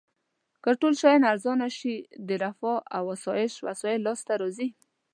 [0.63, 1.95] که ټول شیان ارزانه شي
[2.27, 4.69] د رفاه او اسایش وسایل لاس ته راځي.